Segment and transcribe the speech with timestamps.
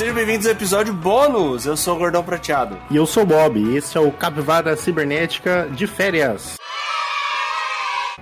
[0.00, 1.66] Sejam bem-vindos ao episódio bônus.
[1.66, 2.74] Eu sou o Gordão Prateado.
[2.90, 3.60] E eu sou o Bob.
[3.60, 6.59] E esse é o Capivara Cibernética de Férias.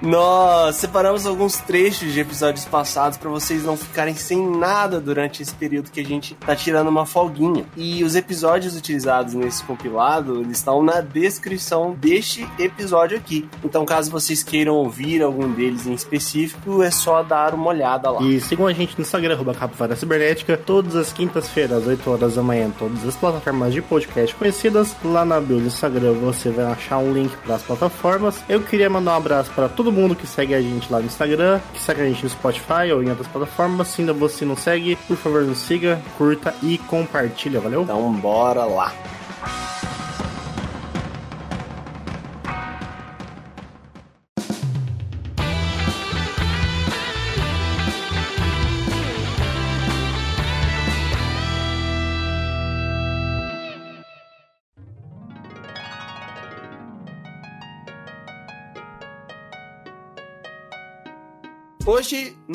[0.01, 5.55] Nós separamos alguns trechos de episódios passados para vocês não ficarem sem nada durante esse
[5.55, 7.65] período que a gente tá tirando uma folguinha.
[7.77, 13.48] E os episódios utilizados nesse compilado eles estão na descrição deste episódio aqui.
[13.65, 18.23] Então, caso vocês queiram ouvir algum deles em específico, é só dar uma olhada lá.
[18.23, 22.43] E sigam a gente no Instagram, arroba Capivara Cibernética, todas as quintas-feiras, 8 horas da
[22.43, 24.95] manhã, todas as plataformas de podcast conhecidas.
[25.05, 28.43] Lá na bio do Instagram você vai achar um link para as plataformas.
[28.49, 31.60] Eu queria mandar um abraço para todo mundo que segue a gente lá no Instagram,
[31.73, 33.88] que segue a gente no Spotify ou em outras plataformas.
[33.88, 37.83] Se ainda você não segue, por favor, nos siga, curta e compartilha, valeu?
[37.83, 38.93] Então, bora lá.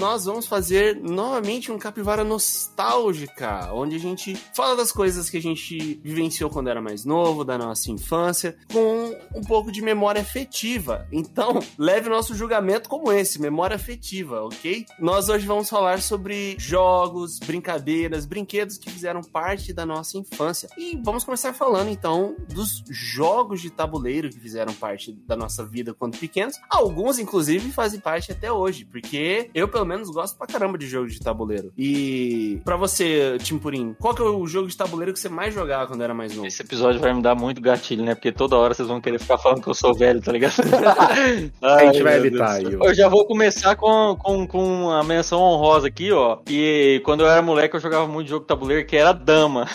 [0.03, 5.41] Nós vamos fazer novamente um capivara nostálgica, onde a gente fala das coisas que a
[5.41, 11.07] gente vivenciou quando era mais novo, da nossa infância, com um pouco de memória afetiva.
[11.09, 14.85] Então, leve o nosso julgamento como esse, memória afetiva, ok?
[14.99, 20.67] Nós hoje vamos falar sobre jogos, brincadeiras, brinquedos que fizeram parte da nossa infância.
[20.77, 25.93] E vamos começar falando então dos jogos de tabuleiro que fizeram parte da nossa vida
[25.93, 26.59] quando pequenos.
[26.69, 31.07] Alguns, inclusive, fazem parte até hoje, porque eu, pelo menos, gosto pra caramba de jogo
[31.07, 31.71] de tabuleiro.
[31.77, 35.87] E pra você, Timpurim, qual que é o jogo de tabuleiro que você mais jogava
[35.87, 36.47] quando era mais novo?
[36.47, 38.15] Esse episódio vai me dar muito gatilho, né?
[38.15, 40.53] Porque toda hora vocês vão querer ficar falando que eu sou velho, tá ligado?
[41.61, 42.73] a gente vai evitar aí.
[42.73, 46.39] Eu já vou começar com, com, com a menção honrosa aqui, ó.
[46.47, 49.67] E quando eu era moleque, eu jogava muito jogo de tabuleiro que era dama.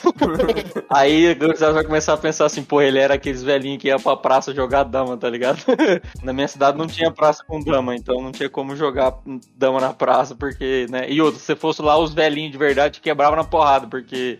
[0.90, 4.16] aí você vai começar a pensar assim, pô, ele era aqueles velhinhos que ia pra
[4.16, 5.58] praça jogar dama, tá ligado?
[6.22, 9.18] Na minha cidade não tinha praça com dama, então não tinha como jogar
[9.56, 11.10] dama na praça, porque, né?
[11.10, 14.38] E outro, se fosse lá os velhinhos de verdade, quebrava na porrada, porque,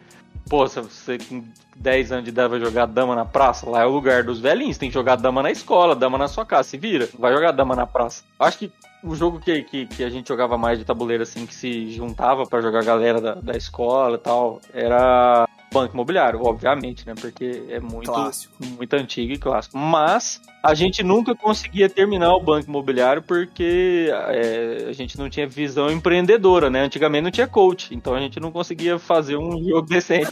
[0.49, 1.45] pô, você com
[1.77, 4.79] 10 anos de idade vai jogar dama na praça, lá é o lugar dos velhinhos,
[4.79, 7.75] tem que jogar dama na escola, dama na sua casa, se vira, vai jogar dama
[7.75, 8.25] na praça.
[8.39, 11.55] Acho que o jogo que, que, que, a gente jogava mais de tabuleiro, assim, que
[11.55, 17.07] se juntava para jogar a galera da, da escola e tal, era Banco Imobiliário, obviamente,
[17.07, 17.15] né?
[17.19, 18.55] Porque é muito, Clássico.
[18.61, 19.77] muito antigo e clássico.
[19.77, 25.47] Mas a gente nunca conseguia terminar o Banco Imobiliário porque é, a gente não tinha
[25.47, 26.81] visão empreendedora, né?
[26.81, 30.31] Antigamente não tinha coach, então a gente não conseguia fazer um jogo decente.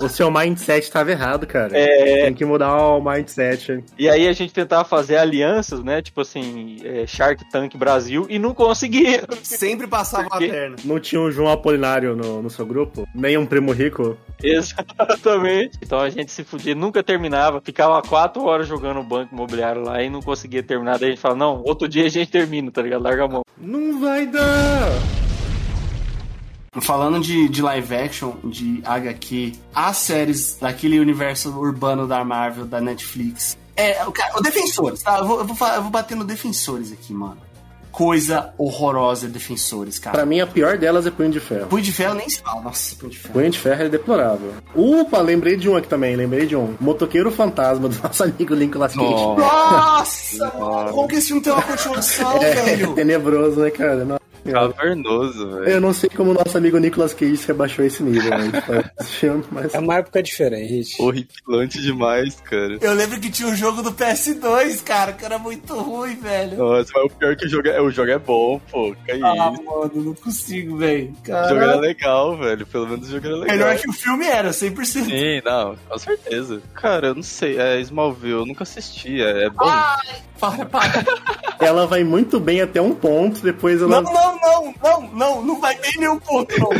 [0.00, 1.76] O seu mindset estava errado, cara.
[1.76, 2.24] É.
[2.24, 3.82] Tem que mudar o mindset.
[3.98, 6.00] E aí a gente tentava fazer alianças, né?
[6.00, 9.24] Tipo assim, é, Shark Tank Brasil e não conseguia.
[9.42, 10.76] Sempre passava Porque- a perna.
[10.84, 13.08] Não tinha um João Apolinário no, no seu grupo?
[13.14, 14.16] Nem um primo rico?
[14.42, 15.78] Exatamente.
[15.82, 20.02] Então a gente se fudia, nunca terminava, ficava quatro horas jogando o banco imobiliário lá
[20.02, 20.98] e não conseguia terminar.
[20.98, 23.02] Daí a gente fala, não, outro dia a gente termina, tá ligado?
[23.02, 23.42] Larga a mão.
[23.58, 24.90] Não vai dar!
[26.80, 32.80] Falando de, de live action, de HQ, as séries daquele universo urbano da Marvel, da
[32.80, 33.58] Netflix.
[33.74, 35.18] É, o, cara, o Defensores, tá?
[35.18, 37.38] Eu vou, eu, vou, eu vou bater no Defensores aqui, mano.
[37.90, 40.16] Coisa horrorosa, Defensores, cara.
[40.16, 41.66] Pra mim, a pior delas é Punho de Ferro.
[41.66, 42.60] Punho de Ferro nem se fala.
[42.62, 43.34] Nossa, Punho de Ferro.
[43.34, 44.52] Punho de Ferro é deplorável.
[44.74, 46.74] Opa, lembrei de um aqui também, lembrei de um.
[46.80, 49.08] Motoqueiro Fantasma, do nosso amigo Nicolas Cage.
[49.10, 52.94] Nossa, mano, como que esse filme tem uma continuação, É velho?
[52.94, 54.04] tenebroso, né, cara?
[54.04, 54.19] Nossa.
[54.50, 55.68] Cavernoso, velho.
[55.68, 58.50] Eu não sei como o nosso amigo Nicolas Cage se abaixou esse nível, né,
[59.50, 59.74] mas...
[59.74, 61.00] É uma época diferente.
[61.00, 62.78] Horripilante demais, cara.
[62.80, 66.56] Eu lembro que tinha um jogo do PS2, cara, que era muito ruim, velho.
[66.58, 68.94] Nossa, mas o pior é que o jogo é, o jogo é bom, pô.
[69.04, 69.64] Que é Ah, isso.
[69.64, 71.12] mano, não consigo, velho.
[71.22, 72.66] O jogo era legal, velho.
[72.66, 73.56] Pelo menos o jogo era legal.
[73.56, 75.04] melhor que o filme era, 100%.
[75.04, 76.62] Sim, não, com certeza.
[76.74, 79.70] Cara, eu não sei, é Smallville, eu nunca assisti, é, é bom.
[80.40, 81.04] Para, para.
[81.60, 84.00] Ela vai muito bem até um ponto, depois ela...
[84.00, 86.70] Não, não, não, não, não, não vai bem nenhum não.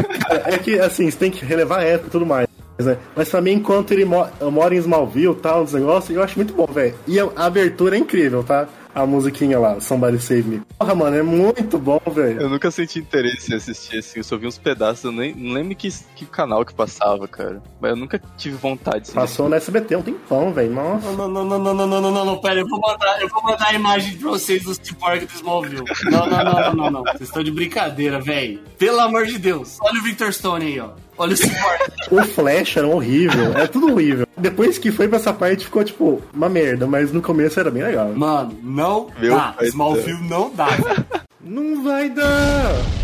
[0.47, 2.49] É que, assim, você tem que relevar a época e tudo mais.
[2.79, 2.97] Né?
[3.15, 6.37] Mas pra mim, enquanto ele mo mora em Smallville e tal, os negócios, eu acho
[6.37, 6.95] muito bom, velho.
[7.07, 8.69] E a abertura é incrível, tá?
[8.95, 10.63] A musiquinha lá, Somebody Save Me.
[10.79, 12.41] Porra, mano, é muito bom, velho.
[12.41, 15.55] Eu nunca senti interesse em assistir, assim, eu só vi uns pedaços, eu nem não
[15.55, 17.63] lembro que, que canal que passava, cara.
[17.81, 20.73] Mas eu nunca tive vontade de Passou no SBT um tempão, velho.
[20.73, 21.13] Nossa.
[21.13, 23.43] Não, não, não, não, não, não, não, não, não, pera, eu vou mandar, eu vou
[23.43, 25.85] mandar a imagem pra vocês do Cyborg do Smallville.
[26.11, 27.03] Não, não, não, não, não, não.
[27.03, 28.61] Vocês estão de brincadeira, velho.
[28.79, 29.79] Pelo amor de Deus.
[29.81, 30.91] Olha o Victor Stone aí, ó.
[31.17, 31.81] Olha o Cyborg.
[32.11, 34.27] O Flash era horrível, é tudo horrível.
[34.41, 37.83] Depois que foi pra essa parte, ficou, tipo, uma merda, mas no começo era bem
[37.83, 38.13] legal.
[38.15, 39.55] Mano, não Meu dá.
[39.63, 40.69] Smallville não dá.
[41.43, 43.00] Não vai dar!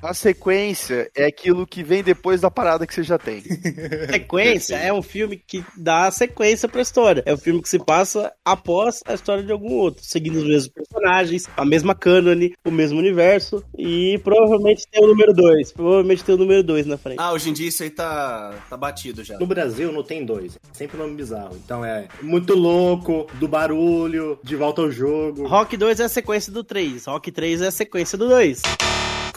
[0.00, 3.42] A sequência é aquilo que vem depois da parada que você já tem.
[4.10, 7.22] Sequência é um filme que dá sequência pra história.
[7.26, 10.68] É um filme que se passa após a história de algum outro, seguindo os mesmos
[10.68, 13.64] personagens, a mesma cânone, o mesmo universo.
[13.76, 15.72] E provavelmente tem o número 2.
[15.72, 17.18] Provavelmente tem o número 2 na frente.
[17.18, 19.36] Ah, hoje em dia isso aí tá, tá batido já.
[19.38, 20.54] No Brasil não tem dois.
[20.56, 21.56] É sempre nome bizarro.
[21.64, 25.46] Então é muito louco, do barulho, de volta ao jogo.
[25.48, 27.06] Rock 2 é a sequência do 3.
[27.06, 28.62] Rock 3 é a sequência do 2.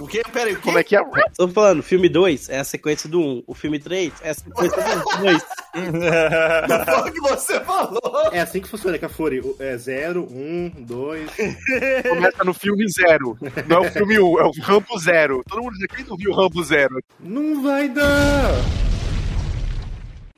[0.01, 0.21] O quê?
[0.33, 0.61] Pera aí, o quê?
[0.63, 1.01] Como é que é?
[1.37, 3.23] Tô falando, filme 2 é a sequência do 1.
[3.23, 3.43] Um.
[3.47, 5.43] O filme 3 é a sequência do 2.
[6.69, 8.01] Não foi o que você falou.
[8.31, 9.39] É assim que funciona, Cafuri.
[9.39, 11.29] O- É 0, 1, 2.
[12.09, 13.37] Começa no filme zero.
[13.67, 15.43] Não é o filme 1, um, é o Rambo Zero.
[15.47, 17.01] Todo mundo diz, quem não viu o Rambo Zero?
[17.19, 18.80] Não vai dar!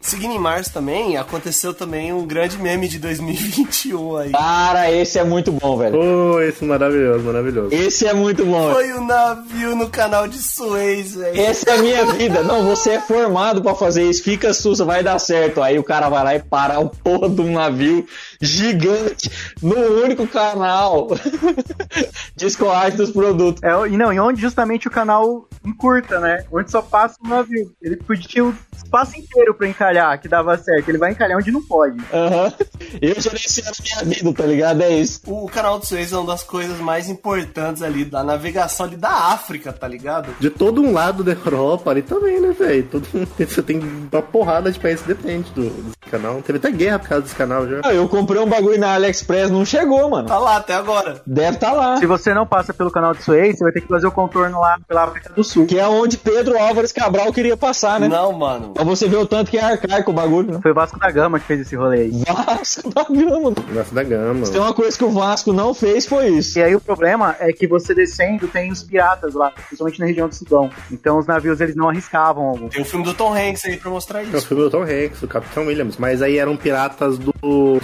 [0.03, 4.31] Seguindo em março também, aconteceu também um grande meme de 2021 aí.
[4.33, 5.94] Cara, esse é muito bom, velho.
[5.97, 7.73] Pô, esse maravilhoso, maravilhoso.
[7.73, 8.73] Esse é muito bom.
[8.73, 11.39] Foi o navio no canal de Suez, velho.
[11.39, 12.44] Essa é a minha vida.
[12.44, 14.21] Não, você é formado pra fazer isso.
[14.23, 15.61] Fica sussa, vai dar certo.
[15.61, 18.05] Aí o cara vai lá e para o porra de um navio
[18.43, 19.31] gigante
[19.61, 21.07] no único canal
[22.35, 23.61] de escoagem dos produtos.
[23.63, 26.43] É, e não, e onde justamente o canal encurta, né?
[26.51, 27.71] Onde só passa o navio.
[27.81, 30.89] Ele podia o espaço inteiro pra encalhar, que dava certo.
[30.89, 31.97] Ele vai encalhar onde não pode.
[32.11, 32.53] Aham.
[33.01, 34.81] Eu gerenciando a minha vida, tá ligado?
[34.81, 35.21] É isso.
[35.25, 39.09] O canal de Suez é uma das coisas mais importantes ali da navegação ali da
[39.09, 40.35] África, tá ligado?
[40.39, 42.83] De todo um lado da Europa ali também, né, velho?
[42.91, 43.07] Todo
[43.37, 46.41] Você tem uma porrada de países que depende do, desse canal.
[46.41, 47.81] Teve até guerra por causa desse canal já.
[47.83, 50.27] Ah, Eu comprei um bagulho na AliExpress, não chegou, mano.
[50.27, 51.21] Tá lá até agora.
[51.25, 51.97] Deve tá lá.
[51.97, 54.59] Se você não passa pelo canal de Suez, você vai ter que fazer o contorno
[54.59, 55.65] lá pela África do Sul.
[55.65, 58.07] Que é onde Pedro Álvares Cabral queria passar, né?
[58.07, 58.69] Não, mano.
[58.74, 60.59] Pra você ver o tanto que é arcaico o bagulho, né?
[60.62, 62.24] Foi o Vasco da Gama que fez esse rolê aí.
[62.27, 63.53] Vasco da Gama.
[63.74, 64.45] Nossa, da gama.
[64.45, 66.59] Se tem uma coisa que o Vasco não fez, foi isso.
[66.59, 70.27] E aí o problema é que você descendo tem os piratas lá, principalmente na região
[70.27, 70.69] do Sudão.
[70.91, 72.68] Então os navios eles não arriscavam algum.
[72.69, 74.47] Tem o filme do Tom Hanks aí pra mostrar É o isso.
[74.47, 77.33] filme do Tom Hanks, do Capitão Williams, mas aí eram piratas do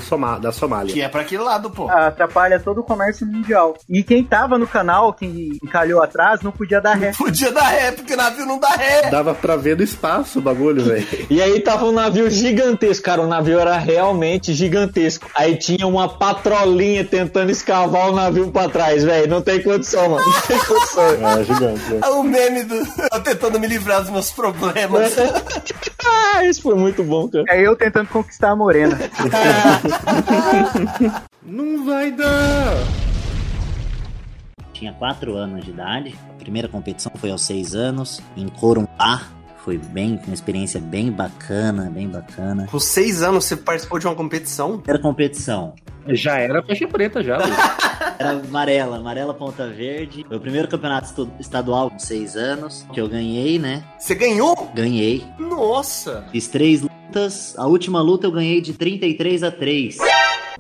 [0.08, 0.94] Soma, da Somália.
[0.94, 1.90] Que é pra aquele lado, pô.
[1.90, 3.76] Atrapalha todo o comércio mundial.
[3.90, 7.12] E quem tava no canal, quem encalhou atrás, não podia dar ré.
[7.18, 9.10] Podia dar ré, porque o navio não dá ré.
[9.10, 11.06] Dava pra ver do espaço o bagulho, velho.
[11.30, 13.22] E aí tava um navio gigantesco, cara.
[13.22, 15.28] O navio era realmente gigantesco.
[15.36, 19.28] Aí tinha uma patrolinha tentando escavar o navio pra trás, velho.
[19.28, 20.26] Não tem condição, mano.
[20.26, 21.04] Não tem condição.
[21.26, 22.06] Ah, gigante, velho.
[22.06, 22.76] É o meme do.
[23.12, 25.16] Eu tentando me livrar dos meus problemas.
[26.06, 27.46] ah, isso foi muito bom, cara.
[27.50, 28.98] É eu tentando conquistar a morena.
[31.44, 32.74] Não vai dar!
[34.74, 36.16] Tinha 4 anos de idade.
[36.30, 39.24] A primeira competição foi aos 6 anos, em Corumbá.
[39.64, 42.66] Foi bem, uma experiência bem bacana, bem bacana.
[42.72, 44.82] Com seis anos você participou de uma competição?
[44.88, 45.76] Era competição.
[46.08, 47.38] Já era faixa preta já.
[48.18, 50.26] Era amarela, amarela ponta verde.
[50.28, 53.84] Foi o primeiro campeonato estadual com 6 anos, que eu ganhei, né?
[54.00, 54.72] Você ganhou?
[54.74, 55.26] Ganhei.
[55.38, 56.26] Nossa!
[56.32, 57.54] Fiz três lutas.
[57.58, 59.98] A última luta eu ganhei de 33 a 3.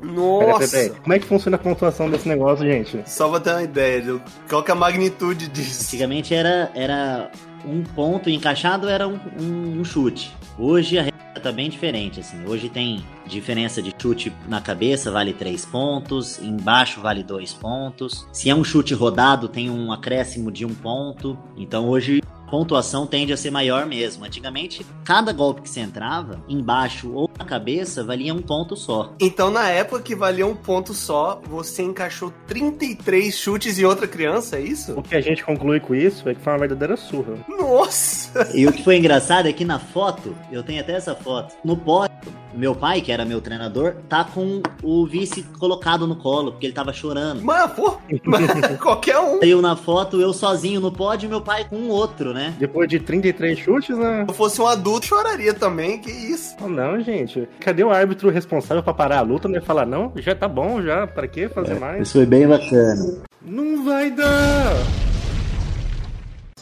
[0.01, 0.67] Pera, Nossa!
[0.77, 1.01] pera, pera.
[1.01, 3.01] Como é que funciona a pontuação desse negócio, gente?
[3.07, 5.83] Só pra ter uma ideia de qual que é a magnitude disso.
[5.87, 7.31] Antigamente era, era
[7.65, 10.31] um ponto encaixado era um, um- um chute.
[10.57, 12.45] Hoje a regra tá bem diferente, assim.
[12.45, 18.27] Hoje tem diferença de chute na cabeça, vale 3 pontos, embaixo vale 2 pontos.
[18.33, 21.37] Se é um chute rodado, tem um acréscimo de um ponto.
[21.57, 24.25] Então hoje pontuação tende a ser maior mesmo.
[24.25, 29.13] Antigamente, cada golpe que você entrava, embaixo ou na cabeça, valia um ponto só.
[29.19, 34.57] Então, na época que valia um ponto só, você encaixou 33 chutes em outra criança,
[34.57, 34.94] é isso?
[34.97, 37.33] O que a gente conclui com isso é que foi uma verdadeira surra.
[37.47, 38.49] Nossa!
[38.53, 41.77] E o que foi engraçado é que na foto, eu tenho até essa foto, no
[41.77, 42.09] pódio,
[42.53, 46.73] meu pai, que era meu treinador, tá com o vice colocado no colo, porque ele
[46.73, 47.41] tava chorando.
[47.41, 47.97] Mano, pô!
[48.81, 49.39] Qualquer um.
[49.41, 52.56] Eu na foto, eu sozinho no pódio e meu pai com um outro, né?
[52.59, 54.23] Depois de 33 chutes, né?
[54.25, 56.56] Se eu fosse um adulto, choraria também, que isso.
[56.61, 57.47] Oh, não, gente.
[57.59, 59.61] Cadê o árbitro responsável pra parar a luta, né?
[59.61, 62.01] Falar, não, já tá bom, já, pra que fazer mais?
[62.01, 63.21] Isso foi bem bacana.
[63.41, 64.73] Não vai dar!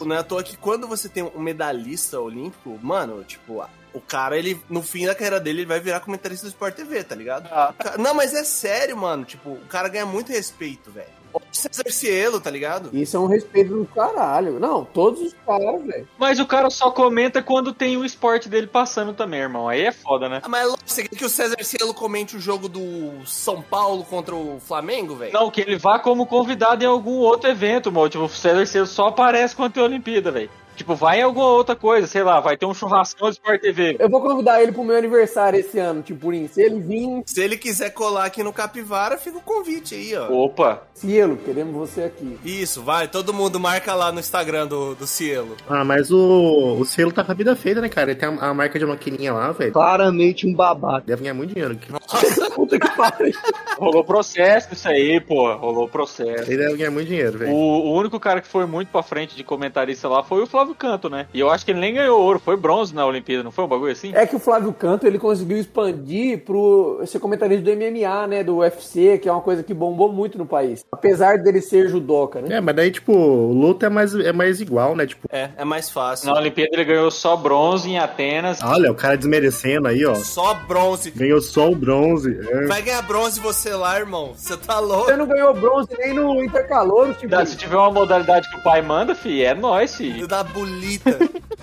[0.05, 3.63] Não é à toa que quando você tem um medalhista olímpico, mano, tipo,
[3.97, 7.03] o cara, ele, no fim da carreira dele, ele vai virar comentarista do Sport TV,
[7.03, 7.47] tá ligado?
[7.51, 7.73] Ah.
[7.77, 9.25] Cara- Não, mas é sério, mano.
[9.25, 11.17] Tipo, o cara ganha muito respeito, velho.
[11.33, 12.89] O César Cielo, tá ligado?
[12.93, 14.59] Isso é um respeito do caralho.
[14.59, 16.07] Não, todos os caras, velho.
[16.17, 19.67] Mas o cara só comenta quando tem o esporte dele passando também, irmão.
[19.67, 20.39] Aí é foda, né?
[20.41, 23.61] Ah, Mas é lógico, você quer que o César Cielo comente o jogo do São
[23.61, 25.33] Paulo contra o Flamengo, velho?
[25.33, 28.09] Não, que ele vá como convidado em algum outro evento, mano.
[28.09, 30.49] Tipo, o César Cielo só aparece quando tem a Olimpíada, velho.
[30.77, 33.97] Tipo, vai em alguma outra coisa, sei lá, vai ter um churrascão do Sport TV.
[33.99, 36.47] Eu vou convidar ele pro meu aniversário esse ano, Timpurim.
[36.47, 40.31] Se ele vir, Se ele quiser colar aqui no Capivara, fica o convite aí, ó.
[40.31, 42.37] Opa, Cielo, queremos você aqui.
[42.45, 45.57] Isso, vai, todo mundo marca lá no Instagram do, do Cielo.
[45.67, 48.11] Ah, mas o, o selo tá com a vida feita, né, cara?
[48.11, 49.71] Ele tem a, a marca de maquininha lá, velho.
[49.73, 51.03] Claramente um babaca.
[51.07, 51.91] Deve ganhar muito dinheiro aqui.
[52.53, 53.33] Puta que pariu.
[53.77, 56.49] rolou processo isso aí, pô, rolou processo.
[56.51, 57.53] Ele deve ganhar muito dinheiro, O, velho.
[57.53, 61.09] o único cara que foi muito pra frente de comentarista lá foi o Flávio Canto,
[61.09, 61.27] né?
[61.33, 63.67] E eu acho que ele nem ganhou ouro, foi bronze na Olimpíada, não foi um
[63.67, 64.11] bagulho assim?
[64.15, 68.57] É que o Flávio Canto, ele conseguiu expandir pro ser comentarista do MMA, né, do
[68.57, 70.83] UFC, que é uma coisa que bombou muito no país.
[70.91, 72.57] Apesar dele ser judoca, né?
[72.57, 75.05] É, mas daí, tipo, luta é mais, é mais igual, né?
[75.05, 76.27] Tipo, É, é mais fácil.
[76.27, 78.59] Na Olimpíada ele ganhou só bronze em Atenas.
[78.63, 80.15] olha, o cara desmerecendo aí, ó.
[80.15, 81.11] Só bronze.
[81.11, 82.37] Ganhou só o bronze.
[82.51, 82.65] É.
[82.67, 84.33] Vai ganhar bronze você lá, irmão.
[84.35, 85.05] Você tá louco.
[85.05, 87.29] Você não ganhou bronze nem no Intercalor, tipo.
[87.29, 90.25] Tá, Se tiver uma modalidade que o pai manda, fi, é nóis, fi.
[90.27, 91.19] Da bolita.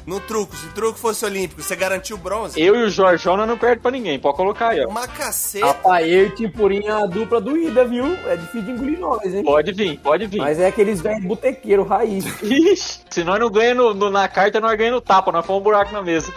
[0.07, 0.55] no truco.
[0.55, 2.61] Se o truco fosse olímpico, você garantiu bronze?
[2.61, 4.89] Eu e o Jorjona não perde pra ninguém, pode colocar aí, ó.
[4.89, 5.67] Uma caceta.
[5.67, 8.05] Rapaz, eu e Timpurim é a dupla do Ida, viu?
[8.27, 9.43] É difícil de engolir nós, hein?
[9.43, 10.39] Pode vir, pode vir.
[10.39, 12.25] Mas é aqueles velhos botequeiros, raiz.
[12.43, 15.61] Ixi, se nós não ganhamos no- no- na carta, nós ganhamos no tapa, nós fomos
[15.61, 16.33] um buraco na mesa.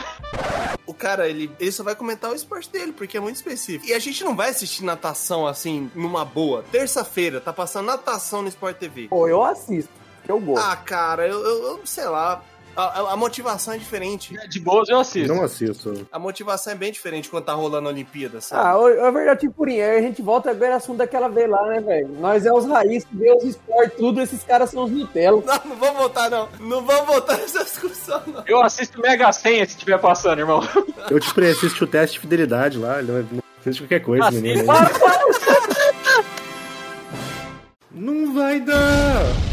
[0.86, 3.86] O cara, ele, ele só vai comentar o esporte dele, porque é muito específico.
[3.86, 6.64] E a gente não vai assistir natação assim, numa boa.
[6.72, 9.08] Terça-feira, tá passando natação no Sport TV.
[9.10, 9.92] Pô, eu assisto,
[10.28, 10.66] eu gosto.
[10.66, 12.42] Ah, cara, eu, eu, eu sei lá.
[12.76, 14.36] A, a- a motivação é diferente.
[14.48, 15.34] De boas eu assisto.
[15.34, 16.08] Não assisto.
[16.12, 18.62] A motivação é bem diferente quando tá rolando a Olimpíada, sabe?
[18.64, 21.80] Ah, é verdade, Timpurim, aí a gente volta agora ao assunto daquela vez lá, né,
[21.82, 22.10] velho?
[22.20, 25.42] Nós é os raiz, vê os esportes, tudo, esses caras são os Nutella.
[25.44, 26.50] Não, não vamos voltar, não.
[26.60, 28.44] Não vamos voltar nessa discussão, não.
[28.46, 30.62] Eu assisto Mega Senha se estiver passando, irmão.
[31.10, 33.00] Eu, tipo, ele assiste o teste de fidelidade lá.
[33.00, 34.44] Ele não assiste qualquer coisa, Assiste.
[34.44, 34.68] menino.
[37.92, 39.47] Não vai dar!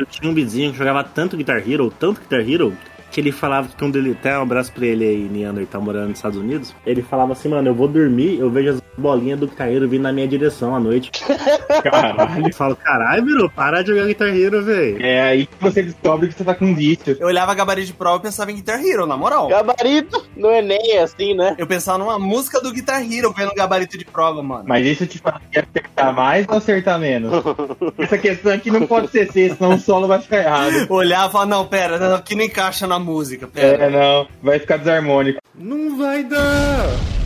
[0.00, 2.74] Eu tinha um vizinho que jogava tanto Guitar Hero, tanto Guitar Hero,
[3.10, 4.12] que ele falava que quando ele.
[4.12, 6.74] Até um abraço pra ele aí, Neander, tá morando nos Estados Unidos.
[6.86, 10.02] Ele falava assim, mano, eu vou dormir, eu vejo as bolinhas do Guitar Hero vindo
[10.02, 11.10] na minha direção à noite.
[11.82, 12.46] Caralho.
[12.46, 15.04] Eu falo, caralho, virou, para de jogar Guitar Hero, velho.
[15.04, 17.16] É aí que você descobre que você tá com vício.
[17.18, 19.48] Eu olhava gabarito de prova e pensava em Guitar Hero, na moral.
[19.48, 21.54] Gabarito no Enem, assim, né?
[21.58, 24.64] Eu pensava numa música do Guitar Hero vendo gabarito de prova, mano.
[24.66, 27.32] Mas isso te faz acertar mais ou acertar menos?
[27.98, 30.86] Essa questão aqui não pode ser C, senão o solo vai ficar errado.
[30.88, 33.84] Olhava e falava, não, pera, aqui não encaixa na música, pera.
[33.84, 35.40] É, não, vai ficar desarmônico.
[35.54, 37.19] Não vai dar!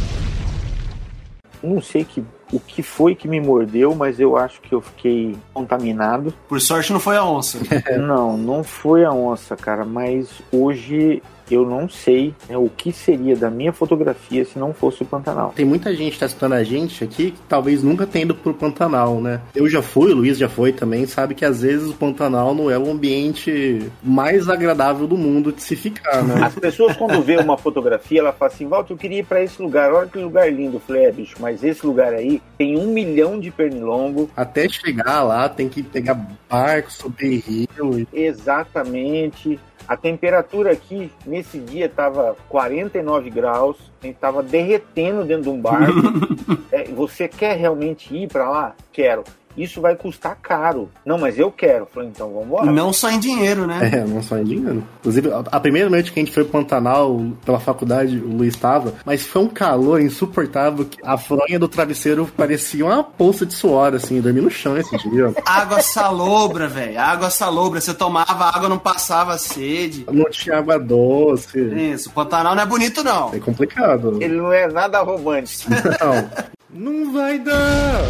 [1.65, 5.37] Não sei que, o que foi que me mordeu, mas eu acho que eu fiquei
[5.53, 6.33] contaminado.
[6.49, 7.59] Por sorte não foi a onça.
[7.99, 13.37] Não, não foi a onça, cara, mas hoje eu não sei né, o que seria
[13.37, 15.53] da minha fotografia se não fosse o Pantanal.
[15.55, 18.55] Tem muita gente que tá escutando a gente aqui que talvez nunca tenha ido pro
[18.55, 19.41] Pantanal, né?
[19.55, 22.71] Eu já fui, o Luiz já foi também, sabe que às vezes o Pantanal não
[22.71, 26.45] é o ambiente mais agradável do mundo de se ficar, né?
[26.45, 29.61] As pessoas, quando vê uma fotografia, ela fala assim: Walter, eu queria ir pra esse
[29.61, 29.93] lugar.
[29.93, 30.77] Olha que lugar lindo.
[30.77, 34.31] Eu falei: é, bicho, mas esse lugar aí tem um milhão de pernilongo.
[34.37, 36.15] Até chegar lá tem que pegar
[36.49, 38.07] barco, subir rio.
[38.13, 39.59] Exatamente.
[39.87, 45.61] A temperatura aqui nesse dia tava 49 graus, a gente tava derretendo dentro de um
[45.61, 45.93] barco.
[46.71, 48.75] É, você quer realmente ir pra lá?
[48.93, 49.23] Quero.
[49.57, 50.89] Isso vai custar caro.
[51.05, 51.87] Não, mas eu quero.
[51.93, 52.73] Falei, então vamos embora.
[52.73, 53.91] Não só em dinheiro, né?
[53.93, 54.83] É, não só em dinheiro.
[55.01, 58.55] Inclusive, a- a primeira noite que a gente foi pro Pantanal, pela faculdade, o Luiz
[58.55, 63.55] estava, mas foi um calor insuportável que a fronha do travesseiro parecia uma poça de
[63.55, 65.33] suor, assim, eu dormi no chão esse dia.
[65.47, 66.99] Água salobra, velho.
[67.01, 67.81] Água salobra.
[67.81, 70.07] Você tomava água, não passava sede.
[70.11, 71.59] Não tinha água doce.
[71.61, 73.33] Isso, o Pantanal não é bonito, não.
[73.35, 74.19] É complicado.
[74.21, 75.71] Ele não é nada romântico.
[75.71, 76.45] Não.
[76.77, 78.03] Não vai dar.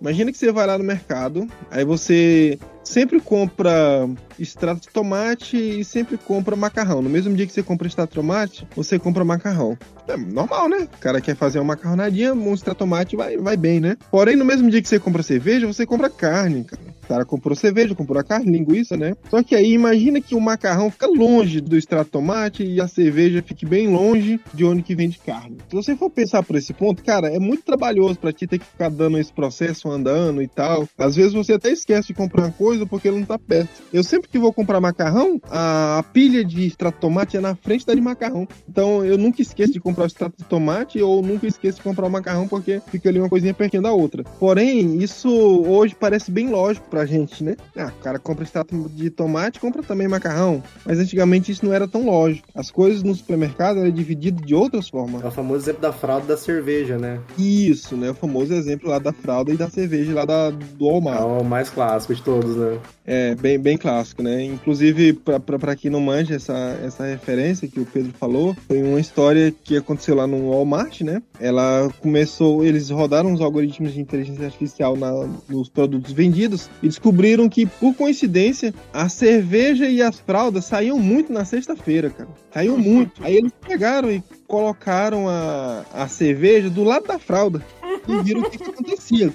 [0.00, 5.84] Imagina que você vai lá no mercado, aí você sempre compra extrato de tomate e
[5.84, 7.02] sempre compra macarrão.
[7.02, 9.76] No mesmo dia que você compra extrato de tomate, você compra macarrão.
[10.06, 10.88] É normal, né?
[10.94, 13.96] O cara quer fazer uma macarronadinha, um extrato de tomate vai, vai bem, né?
[14.10, 16.87] Porém, no mesmo dia que você compra cerveja, você compra carne, cara.
[17.08, 19.14] O cara comprou cerveja, comprou a carne, linguiça, né?
[19.30, 23.42] Só que aí imagina que o macarrão fica longe do extrato tomate e a cerveja
[23.42, 25.56] fique bem longe de onde que vende carne.
[25.70, 28.66] Se você for pensar por esse ponto, cara, é muito trabalhoso pra ti ter que
[28.66, 30.86] ficar dando esse processo andando e tal.
[30.98, 33.70] Às vezes você até esquece de comprar uma coisa porque ele não tá perto.
[33.90, 37.94] Eu sempre que vou comprar macarrão, a pilha de extrato tomate é na frente da
[37.94, 38.46] de macarrão.
[38.68, 42.06] Então eu nunca esqueço de comprar o extrato de tomate ou nunca esqueço de comprar
[42.06, 44.22] o macarrão porque fica ali uma coisinha pertinho da outra.
[44.38, 47.56] Porém, isso hoje parece bem lógico pra pra gente, né?
[47.76, 50.60] Ah, o cara compra extrato de tomate, compra também macarrão.
[50.84, 52.48] Mas antigamente isso não era tão lógico.
[52.52, 55.22] As coisas no supermercado eram divididas de outras formas.
[55.22, 57.20] É o famoso exemplo da fralda da cerveja, né?
[57.38, 58.10] Isso, né?
[58.10, 61.20] O famoso exemplo lá da fralda e da cerveja lá da, do É Walmart.
[61.22, 62.78] o mais clássico de todos, né?
[63.06, 64.42] É, bem, bem clássico, né?
[64.44, 65.12] Inclusive,
[65.60, 69.76] pra quem não manja essa, essa referência que o Pedro falou, foi uma história que
[69.76, 71.22] aconteceu lá no Walmart, né?
[71.40, 77.48] Ela começou, eles rodaram os algoritmos de inteligência artificial na- nos produtos vendidos e descobriram
[77.48, 82.28] que, por coincidência, a cerveja e as fraldas saíam muito na sexta-feira, cara.
[82.52, 83.22] Saíam muito.
[83.24, 87.62] Aí eles pegaram e colocaram a, a cerveja do lado da fralda
[88.08, 89.32] e viram o que, que acontecia.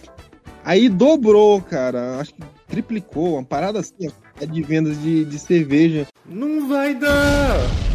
[0.65, 2.19] Aí dobrou, cara.
[2.19, 6.07] Acho que triplicou, uma parada assim, ó, de vendas de, de cerveja.
[6.25, 7.92] Não vai dar!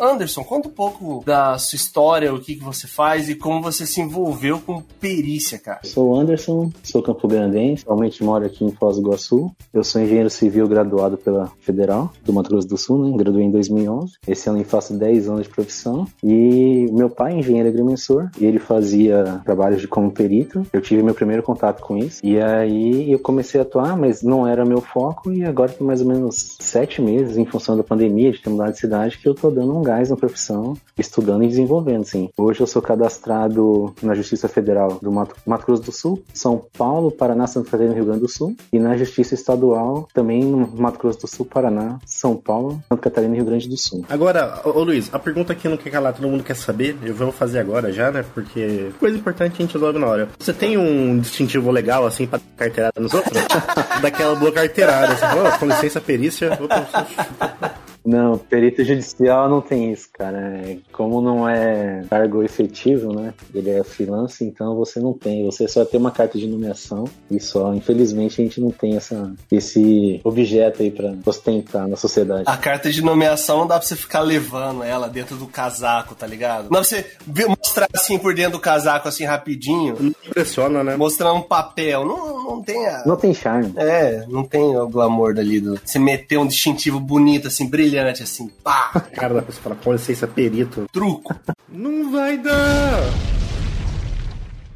[0.00, 3.86] Anderson, conta um pouco da sua história, o que, que você faz e como você
[3.86, 5.80] se envolveu com perícia, cara.
[5.84, 9.50] Sou o Anderson, sou campograndense, atualmente moro aqui em Foz do Iguaçu.
[9.72, 13.16] Eu sou engenheiro civil graduado pela Federal do Mato Grosso do Sul, né?
[13.16, 14.14] Graduei em 2011.
[14.26, 16.06] Esse ano eu faço 10 anos de profissão.
[16.22, 20.66] E meu pai é engenheiro agrimensor e ele fazia trabalhos de como perito.
[20.72, 22.20] Eu tive meu primeiro contato com isso.
[22.24, 25.32] E aí eu comecei a atuar, mas não era meu foco.
[25.32, 28.72] E agora tem mais ou menos sete meses, em função da pandemia, de ter mudado
[28.72, 32.30] de cidade, que eu tô dando um gás na profissão, estudando e desenvolvendo, sim.
[32.38, 37.10] Hoje eu sou cadastrado na Justiça Federal do Mato, Mato Grosso do Sul, São Paulo,
[37.10, 41.00] Paraná, Santa Catarina e Rio Grande do Sul, e na Justiça Estadual, também no Mato
[41.00, 44.04] Grosso do Sul, Paraná, São Paulo, Santa Catarina e Rio Grande do Sul.
[44.08, 47.12] Agora, ô, ô Luiz, a pergunta que não quer calar, todo mundo quer saber, eu
[47.12, 48.24] vou fazer agora já, né?
[48.32, 50.28] Porque coisa importante a gente resolve na hora.
[50.38, 53.36] Você tem um distintivo legal, assim, pra carteirada nos outros?
[54.00, 56.56] Daquela boa carteirada, assim, ô, com licença, perícia.
[56.62, 57.79] Opa,
[58.10, 60.36] Não, perito judicial não tem isso, cara.
[60.38, 63.32] É, Como não é cargo efetivo, né?
[63.54, 65.44] Ele é freelance, então você não tem.
[65.44, 67.72] Você só tem uma carta de nomeação e só.
[67.72, 72.42] Infelizmente a gente não tem essa, esse objeto aí pra ostentar na sociedade.
[72.46, 76.26] A carta de nomeação não dá pra você ficar levando ela dentro do casaco, tá
[76.26, 76.64] ligado?
[76.64, 77.06] Não dá pra você
[77.46, 79.96] mostrar assim por dentro do casaco, assim, rapidinho.
[80.00, 80.96] Não impressiona, né?
[80.96, 82.04] Mostrar um papel.
[82.04, 83.04] Não, não tem a...
[83.06, 83.72] Não tem charme.
[83.76, 85.78] É, não tem o glamour dali do.
[85.84, 90.26] Você meter um distintivo bonito, assim, brilhante, assim, pá, Cara da pessoa fala, com licença,
[90.26, 90.86] perito.
[90.92, 91.34] truco.
[91.68, 93.39] Não vai dar!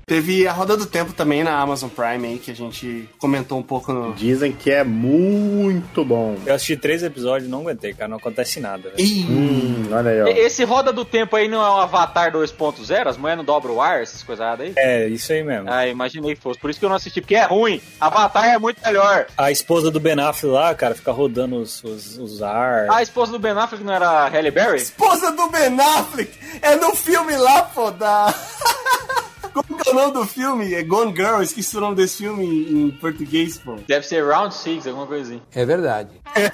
[0.07, 3.63] Teve a Roda do Tempo também na Amazon Prime aí, que a gente comentou um
[3.63, 4.13] pouco no.
[4.15, 6.37] Dizem que é muito bom.
[6.45, 8.09] Eu assisti três episódios e não aguentei, cara.
[8.09, 8.91] Não acontece nada.
[8.91, 9.09] velho.
[9.29, 10.27] Hum, olha aí, ó.
[10.27, 13.07] Esse roda do tempo aí não é um Avatar 2.0?
[13.07, 14.73] As mulheres não dobram o ar, essas coisas erradas aí?
[14.77, 15.71] É, isso aí mesmo.
[15.71, 16.59] Ah, imaginei que fosse.
[16.61, 17.81] Por isso que eu não assisti, porque é ruim.
[18.01, 19.27] Avatar é muito melhor.
[19.37, 22.91] A esposa do Ben Affleck lá, cara, fica rodando os, os, os ar.
[22.91, 24.77] A esposa do Ben Affleck não era a Halle Berry?
[24.77, 26.31] Esposa do Ben Affleck!
[26.61, 28.35] É no filme lá, pô, da.
[29.87, 30.73] É o nome do filme?
[30.75, 33.77] É Gone Girl, esqueci o nome desse filme em, em português, pô.
[33.87, 35.43] Deve ser Round Six, alguma coisa assim.
[35.55, 36.11] É verdade.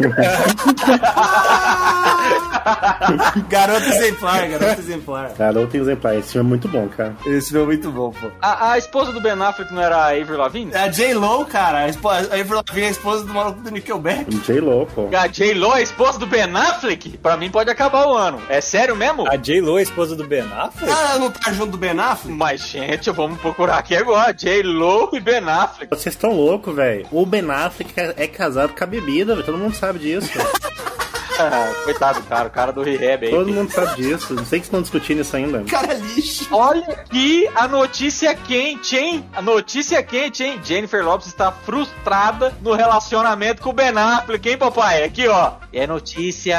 [3.49, 5.33] Garoto exemplar, garoto exemplar.
[5.37, 7.14] Garoto exemplar, esse filme é muito bom, cara.
[7.27, 8.31] Esse filme é muito bom, pô.
[8.40, 10.73] A, a esposa do Ben Affleck não era a Avril Lavigne?
[10.75, 11.79] É a J-Lo, cara.
[11.81, 14.35] A espo- a Avril Lavigne é a esposa do maluco do Nickelback.
[14.35, 15.09] J-Lo, pô.
[15.16, 17.16] A J-Lo, a esposa do Ben Affleck?
[17.19, 18.40] Pra mim pode acabar o ano.
[18.49, 19.27] É sério mesmo?
[19.29, 20.93] A J-Lo, a esposa do Ben Affleck?
[20.93, 22.37] Ah, ela não tá junto do Ben Affleck?
[22.37, 24.33] Mas, gente, vamos procurar aqui agora.
[24.33, 25.91] J-Lo e Ben Affleck.
[25.91, 27.07] Vocês estão loucos, velho.
[27.11, 29.47] O Ben Affleck é é casado com a bebida, velho.
[29.47, 30.31] Todo mundo sabe disso.
[31.85, 33.31] Coitado, cara, o cara do Rehab aí.
[33.31, 34.35] Todo mundo sabe disso.
[34.35, 35.62] Não sei que estão discutindo isso ainda.
[35.64, 36.46] Cara lixo.
[36.50, 39.24] Olha aqui a notícia quente, hein?
[39.33, 40.61] A notícia quente, hein?
[40.62, 45.05] Jennifer Lopes está frustrada no relacionamento com o Ben Affleck, hein, papai?
[45.05, 45.53] Aqui, ó.
[45.72, 46.59] É notícia.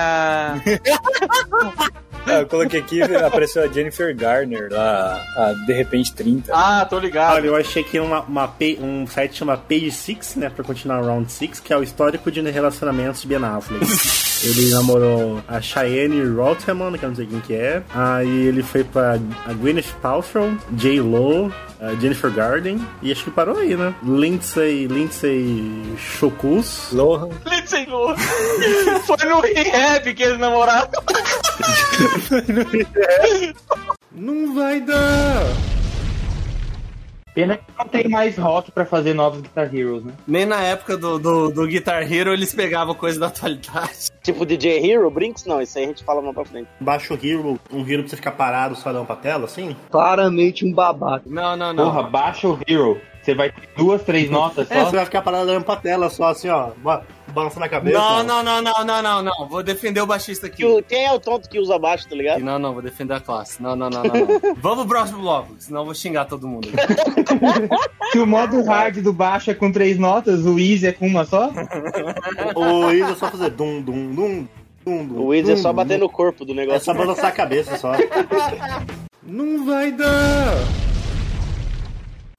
[2.26, 6.52] Ah, eu coloquei aqui, apareceu a Jennifer Garner lá, a De Repente 30.
[6.56, 7.34] Ah, tô ligado.
[7.34, 10.50] Olha, eu achei que uma, uma um site chama Page 6, né?
[10.50, 13.86] Pra continuar Round 6, que é o histórico de relacionamentos de Ben Affleck.
[14.44, 17.84] ele namorou a Cheyenne Rothman, que eu não sei quem que é.
[17.94, 22.80] Aí ele foi pra a Gwyneth Paltrow, J-Lo, a Jennifer Garden.
[23.02, 23.94] E acho que parou aí, né?
[24.04, 26.90] Lindsay, Lindsay Chokus.
[26.92, 27.30] Lohan.
[27.46, 28.16] Lindsay Lohan.
[29.06, 30.90] Foi no Rehab que eles namoraram.
[34.12, 35.71] Não vai dar!
[37.34, 40.14] Pena que não tem mais rock pra fazer novos Guitar Heroes, né?
[40.28, 44.12] Nem na época do, do, do Guitar Hero eles pegavam coisa da atualidade.
[44.22, 45.46] Tipo DJ Hero, Brinks?
[45.46, 46.68] Não, isso aí a gente fala mais pra frente.
[46.80, 49.76] Baixa o Hero, um Hero pra você ficar parado só olhando pra tela, assim?
[49.90, 51.24] Claramente um babaca.
[51.26, 51.86] Não, não, não.
[51.86, 53.02] Porra, baixa o Hero.
[53.22, 54.92] Você vai ter duas, três notas É, você só.
[54.92, 56.72] vai ficar parado olhando pra tela só assim, ó.
[57.28, 57.98] Balançando a cabeça.
[57.98, 59.48] Não, não, não, não, não, não, não.
[59.48, 60.64] Vou defender o baixista aqui.
[60.64, 62.42] Que Quem é o tonto que usa baixo, tá ligado?
[62.42, 63.62] Não, não, vou defender a classe.
[63.64, 64.14] Não, não, não, não.
[64.14, 64.56] não.
[64.60, 66.68] Vamos pro próximo bloco, senão eu vou xingar todo mundo.
[68.12, 71.24] Se o modo hard do baixo é com três notas, o easy é com uma
[71.24, 71.52] só?
[72.56, 74.48] O Wiz é só fazer dum, dum, dum,
[74.86, 75.20] dum, dum.
[75.20, 75.76] O Wiz é só dum.
[75.76, 76.82] bater no corpo do É negócio.
[76.84, 77.94] só balançar a cabeça só.
[79.24, 80.81] Não vai dar!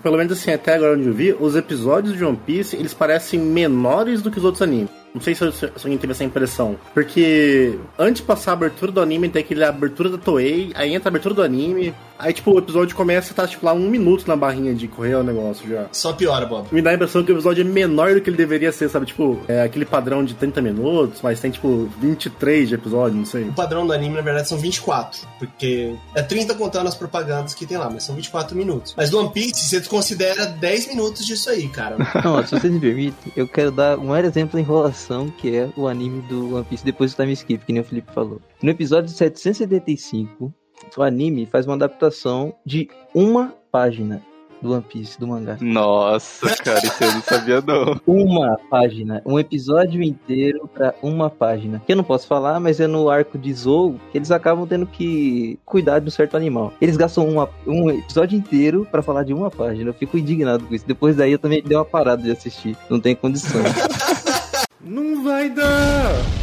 [0.03, 3.39] Pelo menos assim, até agora onde eu vi, os episódios de One Piece, eles parecem
[3.39, 4.91] menores do que os outros animes.
[5.15, 6.77] Não sei se, alguém teve essa impressão.
[6.95, 11.09] Porque antes de passar a abertura do anime, tem aquele abertura da Toei, aí entra
[11.09, 14.37] a abertura do anime, aí tipo, o episódio começa tá tipo lá um minuto na
[14.37, 15.87] barrinha de correr o negócio já.
[15.93, 16.69] Só piora, Bob.
[16.73, 19.07] Me dá a impressão que o episódio é menor do que ele deveria ser, sabe?
[19.07, 23.45] Tipo, é aquele padrão de 30 minutos, mas tem tipo 23 de episódio, não sei.
[23.45, 25.27] O padrão do anime, na verdade, são 24.
[25.39, 28.95] Porque é 30 contando as propagandas que tem lá, mas são 24 minutos.
[28.97, 31.97] Mas do One Piece, você considera 10 minutos disso aí, cara.
[32.23, 35.69] Não, se vocês me permitem, eu quero dar um maior exemplo da enrolação que é
[35.77, 38.41] o anime do One Piece depois do time skip, que nem o Felipe falou.
[38.63, 40.55] No episódio 775,
[40.97, 44.23] o anime faz uma adaptação de uma página
[44.61, 45.57] do One Piece, do mangá.
[45.61, 48.01] Nossa, cara, isso eu não sabia não.
[48.07, 51.83] Uma página, um episódio inteiro pra uma página.
[51.85, 54.87] Que eu não posso falar, mas é no arco de Zou que eles acabam tendo
[54.87, 56.73] que cuidar de um certo animal.
[56.81, 59.91] Eles gastam uma- um episódio inteiro pra falar de uma página.
[59.91, 60.87] Eu fico indignado com isso.
[60.87, 62.77] Depois daí eu também dei uma parada de assistir.
[62.89, 63.61] Não tem condição.
[64.81, 66.42] Não vai dar!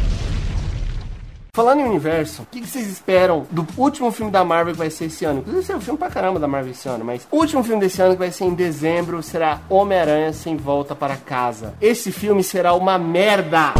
[1.52, 5.06] Falando em universo, o que, vocês esperam do último filme da Marvel que vai ser
[5.06, 5.40] esse ano?
[5.40, 8.00] Inclusive, é um filme pra caramba da Marvel esse ano, mas o último filme desse
[8.00, 11.74] ano que vai ser em dezembro será Homem-Aranha Sem Volta para Casa.
[11.80, 13.74] Esse filme será uma merda!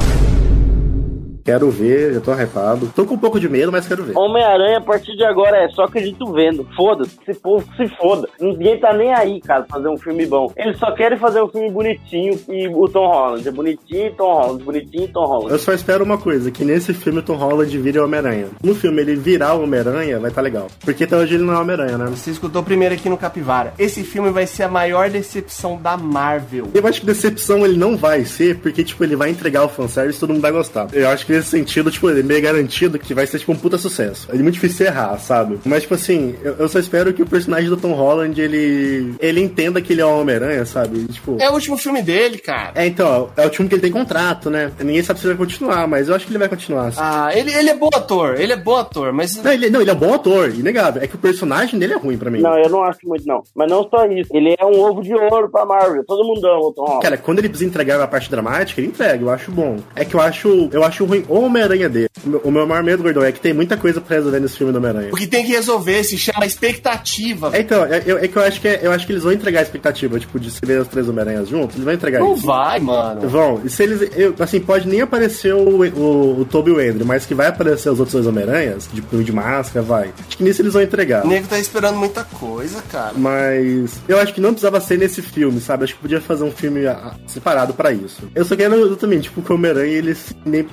[1.50, 2.92] Quero ver, já tô hypado.
[2.94, 4.16] Tô com um pouco de medo, mas quero ver.
[4.16, 6.64] Homem-Aranha, a partir de agora, é só acredito vendo.
[6.76, 8.28] Foda-se, esse povo se foda.
[8.40, 10.52] Ninguém tá nem aí, cara, fazer um filme bom.
[10.56, 13.48] Eles só querem fazer um filme bonitinho e o Tom Holland.
[13.48, 15.50] É bonitinho e Tom Holland, bonitinho e Tom Holland.
[15.50, 18.46] Eu só espero uma coisa, que nesse filme o Tom Holland vire o Homem-Aranha.
[18.62, 20.68] No filme ele virar o Homem-Aranha, vai tá legal.
[20.84, 22.06] Porque até hoje ele não é Homem-Aranha, né?
[22.10, 23.74] Você escutou primeiro aqui no Capivara.
[23.76, 26.68] Esse filme vai ser a maior decepção da Marvel.
[26.72, 30.16] Eu acho que decepção ele não vai ser, porque, tipo, ele vai entregar o fanservice
[30.16, 30.86] e todo mundo vai gostar.
[30.92, 33.56] Eu acho que nesse sentido, tipo, ele é meio garantido que vai ser, tipo, um
[33.56, 34.28] puta sucesso.
[34.30, 35.58] É muito difícil errar, sabe?
[35.64, 39.14] Mas, tipo assim, eu, eu só espero que o personagem do Tom Holland, ele...
[39.18, 41.04] Ele entenda que ele é o Homem-Aranha, sabe?
[41.06, 41.36] Tipo...
[41.40, 42.72] É o último filme dele, cara.
[42.74, 44.70] É, então, é o time que ele tem contrato, né?
[44.78, 46.88] Ninguém sabe se ele vai continuar, mas eu acho que ele vai continuar.
[46.88, 46.98] assim.
[47.00, 49.36] Ah, ele, ele é bom ator, ele é bom ator, mas.
[49.42, 51.02] Não ele, não, ele é um bom ator, inegável.
[51.02, 52.40] É que o personagem dele é ruim pra mim.
[52.40, 53.42] Não, eu não acho muito, não.
[53.54, 54.30] Mas não só isso.
[54.32, 56.04] Ele é um ovo de ouro pra Marvel.
[56.04, 57.02] Todo mundo ama o Tom Holland.
[57.02, 59.76] Cara, quando ele precisa entregar a parte dramática, ele entrega, eu acho bom.
[59.94, 62.08] É que eu acho, eu acho ruim o Homem-Aranha dele.
[62.44, 64.78] O meu, maior medo, Gordão, é que tem muita coisa pra resolver nesse filme do
[64.78, 65.10] Homem-Aranha.
[65.12, 67.50] O que tem que resolver se chama expectativa.
[67.56, 69.60] É, então, é, é que eu acho que, é- eu acho que eles vão entregar
[69.60, 72.46] a expectativa, tipo, de se ver os três Homem-Aranhas juntos, eles vão entregar Não isso.
[72.46, 73.28] vai, mano.
[73.28, 73.60] Vão.
[73.64, 74.10] E se eles.
[74.16, 77.48] eu- assim, pode nem aparecer o, o, o Tobey e o Andrew, mas que vai
[77.48, 80.10] aparecer os outros dois Homem-Aranhas, de, de máscara, vai.
[80.26, 81.24] Acho que nisso eles vão entregar.
[81.24, 83.12] O nego tá esperando muita coisa, cara.
[83.16, 85.84] Mas eu acho que não precisava ser nesse filme, sabe?
[85.84, 86.80] Acho que podia fazer um filme
[87.26, 88.22] separado pra isso.
[88.34, 90.16] Eu só quero exatamente, tipo, que o Homem-Aranha ele,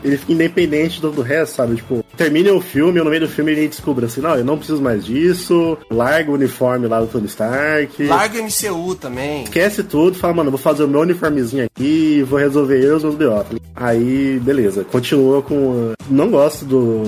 [0.03, 1.75] ele fique independente de todo o resto, sabe?
[1.75, 4.57] Tipo, termine o filme, e no meio do filme ele descubra assim, não, eu não
[4.57, 8.03] preciso mais disso, larga o uniforme lá do Tony Stark.
[8.03, 9.43] Larga o MCU também.
[9.43, 12.95] Esquece tudo, fala, mano, eu vou fazer o meu uniformezinho aqui, vou resolver eu e
[12.95, 13.45] os meus B.O.
[13.75, 15.93] Aí, beleza, continua com.
[16.09, 17.03] Não gosto do,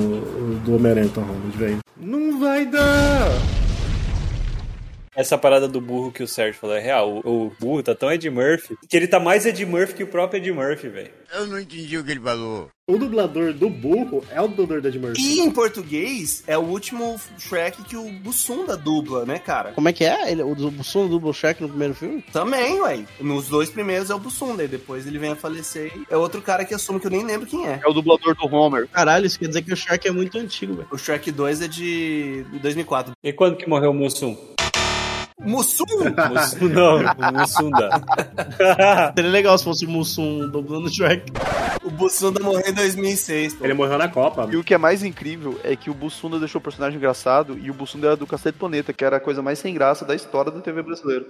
[0.66, 1.80] do Homem-Aranha Tom Holland, velho.
[1.98, 3.59] Não vai dar!
[5.20, 7.20] Essa parada do burro que o Sérgio falou é real.
[7.26, 10.08] O, o burro tá tão Ed Murphy que ele tá mais Ed Murphy que o
[10.08, 11.12] próprio Ed Murphy, velho.
[11.34, 12.70] Eu não entendi o que ele falou.
[12.88, 15.22] O dublador do burro é o dublador da Ed Murphy.
[15.22, 19.74] E em português é o último Shrek que o Bussunda dubla, né, cara?
[19.74, 20.32] Como é que é?
[20.32, 22.24] Ele, o Bussunda dubla o Shrek no primeiro filme?
[22.32, 23.04] Também, ué.
[23.20, 25.92] Nos dois primeiros é o Bussunda, e depois ele vem a falecer.
[25.98, 27.82] e É outro cara que assume que eu nem lembro quem é.
[27.84, 28.88] É o dublador do Homer.
[28.88, 30.88] Caralho, isso quer dizer que o Shrek é muito antigo, velho.
[30.90, 33.12] O Shrek 2 é de 2004.
[33.22, 34.38] E quando que morreu o Mussum?
[35.40, 35.86] Mussum?
[36.30, 37.90] Mussum não, o Mussunda.
[39.16, 41.32] Seria legal se fosse o Mussum dublando o Shrek.
[41.84, 43.56] O Bussunda morreu em 2006.
[43.56, 43.66] Pô.
[43.66, 44.48] Ele morreu na Copa.
[44.52, 47.72] E o que é mais incrível é que o Bussunda deixou o personagem engraçado e
[47.72, 50.52] o Bussunda era do Cacete Planeta, que era a coisa mais sem graça da história
[50.52, 51.26] da TV brasileira.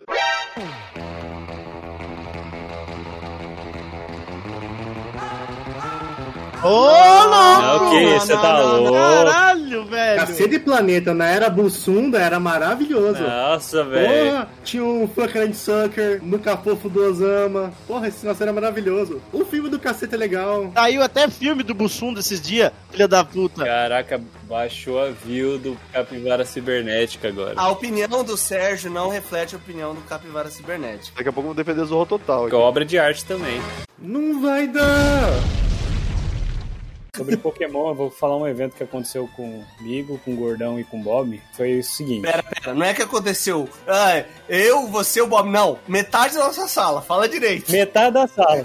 [6.62, 7.62] Ô, louco!
[7.62, 8.92] Não, que você tá louco.
[8.94, 9.59] Caralho,
[10.00, 10.20] velho.
[10.20, 13.22] Cacete de Planeta na era Bussunda era maravilhoso.
[13.22, 14.32] Nossa, velho.
[14.32, 17.74] Porra, tinha um Fucker Sucker, no Cafofo do Osama.
[17.88, 19.22] Porra, esse negócio era maravilhoso.
[19.32, 20.72] O filme do cacete é legal.
[20.74, 23.64] Saiu até filme do Bussunda esses dias, filha da puta.
[23.64, 27.54] Caraca, baixou a view do Capivara Cibernética agora.
[27.58, 31.18] A opinião do Sérgio não reflete a opinião do Capivara Cibernética.
[31.18, 32.48] Daqui a pouco eu vou defender Zorro Total.
[32.48, 33.62] Que é obra de arte também.
[33.98, 35.69] Não vai dar!
[37.16, 41.00] Sobre Pokémon, eu vou falar um evento que aconteceu comigo, com o Gordão e com
[41.00, 41.42] o Bob.
[41.54, 42.22] Foi o seguinte.
[42.22, 43.68] Pera, pera, não é que aconteceu.
[43.88, 45.50] Ah, eu, você, o Bob.
[45.50, 47.72] Não, metade da nossa sala, fala direito.
[47.72, 48.64] Metade da sala.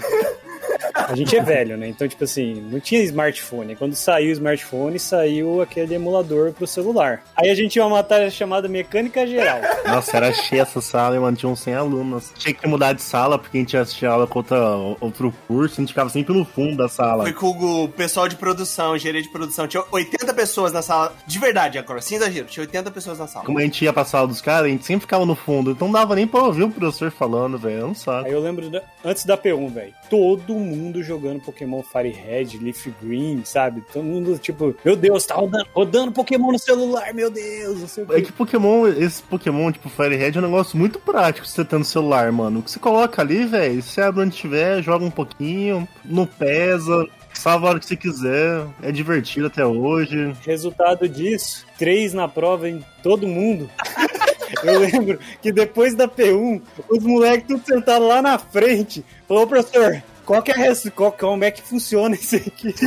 [0.93, 1.87] A gente é velho, né?
[1.87, 3.75] Então, tipo assim, não tinha smartphone.
[3.75, 7.21] Quando saiu o smartphone, saiu aquele emulador pro celular.
[7.35, 9.59] Aí a gente tinha uma matéria chamada Mecânica Geral.
[9.85, 11.35] Nossa, era cheia essa sala, mano.
[11.37, 12.31] Tinha uns 100 alunos.
[12.37, 14.57] Tinha que mudar de sala, porque a gente assistia aula com outra,
[14.99, 17.23] outro curso, a gente ficava sempre no fundo da sala.
[17.23, 19.67] Foi com o pessoal de produção, engenharia de produção.
[19.67, 21.13] Tinha 80 pessoas na sala.
[21.27, 22.47] De verdade, agora, sem exagero.
[22.47, 23.45] Tinha 80 pessoas na sala.
[23.45, 25.71] Como a gente ia pra sala dos caras, a gente sempre ficava no fundo.
[25.71, 27.79] Então não dava nem pra ouvir o professor falando, velho.
[27.81, 28.27] Eu não sabe.
[28.27, 32.87] Aí eu lembro, da- antes da P1, velho, todo mundo jogando Pokémon Fire Red, Leaf
[33.01, 33.81] Green, sabe?
[33.91, 38.03] Todo mundo, tipo, meu Deus, tá rodando, rodando Pokémon no celular, meu Deus, não sei
[38.03, 38.21] o É quê.
[38.23, 41.85] que Pokémon, esse Pokémon, tipo, Fire Red é um negócio muito prático você ter no
[41.85, 42.59] celular, mano.
[42.59, 47.05] O que você coloca ali, velho, você abre onde tiver, joga um pouquinho, não pesa,
[47.33, 50.33] salva a hora que você quiser, é divertido até hoje.
[50.45, 53.69] Resultado disso, três na prova em todo mundo.
[54.63, 59.03] Eu lembro que depois da P1, os moleques tudo sentados lá na frente.
[59.27, 62.73] Falou, professor, qual que é a res- qual, como é que funciona isso aqui?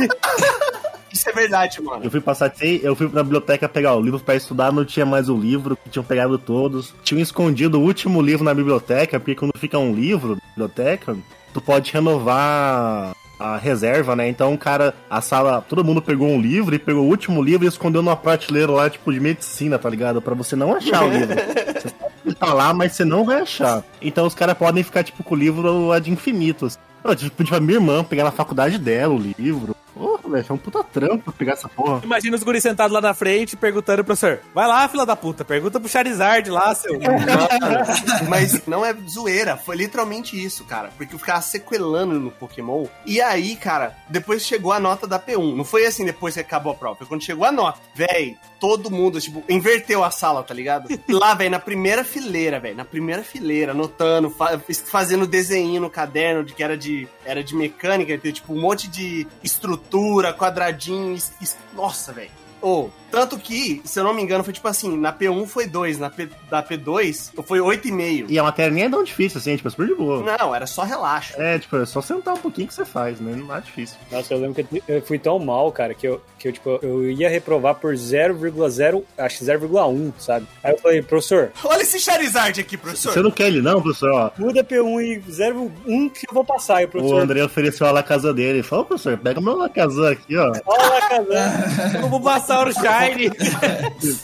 [1.11, 2.03] Isso é verdade, mano.
[2.03, 5.27] Eu fui passar, eu fui pra biblioteca pegar o livro pra estudar, não tinha mais
[5.27, 6.93] o livro, tinham pegado todos.
[7.03, 11.17] Tinham escondido o último livro na biblioteca, porque quando fica um livro na biblioteca,
[11.51, 14.29] tu pode renovar a reserva, né?
[14.29, 17.65] Então o cara, a sala, todo mundo pegou um livro e pegou o último livro
[17.65, 20.21] e escondeu numa prateleira lá, tipo, de medicina, tá ligado?
[20.21, 21.35] Pra você não achar o livro.
[21.35, 23.83] Você sabe que tá lá, mas você não vai achar.
[23.99, 26.75] Então os caras podem ficar, tipo, com o livro ad infinitos.
[26.75, 26.88] Eu
[27.29, 29.75] que pedir pra minha irmã pegar na faculdade dela o livro.
[29.99, 31.99] Porra, velho, foi um puta trampo pegar essa porra.
[32.03, 35.43] Imagina os guris sentados lá na frente perguntando pro professor: vai lá, fila da puta,
[35.43, 36.97] pergunta pro Charizard lá, seu.
[38.27, 40.89] Mas não é zoeira, foi literalmente isso, cara.
[40.97, 42.85] Porque eu ficava sequelando no Pokémon.
[43.05, 45.55] E aí, cara, depois chegou a nota da P1.
[45.55, 46.95] Não foi assim depois que acabou a prova.
[46.97, 47.79] Foi quando chegou a nota.
[47.93, 50.87] Véi, todo mundo, tipo, inverteu a sala, tá ligado?
[51.09, 52.75] Lá, velho, na primeira fileira, velho.
[52.77, 57.55] Na primeira fileira, anotando, fa- fazendo desenho no caderno de que era de, era de
[57.55, 59.88] mecânica, tem, tipo, um monte de estrutura,
[60.33, 61.31] quadradinhos.
[61.41, 62.31] es- Nossa, velho.
[62.61, 65.99] Ô, tanto que, se eu não me engano, foi tipo assim, na P1 foi 2,
[65.99, 68.25] na P, da P2 foi 8,5.
[68.29, 70.23] E a matéria nem é tão difícil assim, tipo, é super de boa.
[70.37, 71.33] Não, era só relaxo.
[71.37, 73.35] É, tipo, é só sentar um pouquinho que você faz, né?
[73.35, 73.97] Não é difícil.
[74.11, 77.09] Nossa, eu lembro que eu fui tão mal, cara, que eu, que eu tipo, eu
[77.11, 80.47] ia reprovar por 0,0, acho que 0,1, sabe?
[80.63, 83.13] Aí eu falei, professor, Olha esse Charizard aqui, professor.
[83.13, 84.11] Você não quer ele não, professor?
[84.11, 86.81] Ó, muda P1 e 0,1 que eu vou passar.
[86.81, 88.59] E o o professor, André ofereceu a Lacazan dele.
[88.59, 90.51] Ele falou, professor, pega o meu Lacazan aqui, ó.
[90.65, 91.97] olha, casando.
[92.01, 92.87] Eu vou passar o Shine.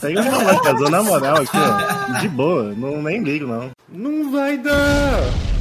[0.01, 2.19] Pega o meu Lacazan na moral aqui, ó.
[2.19, 3.71] De boa, não, nem ligo, não.
[3.89, 5.54] Não vai dar!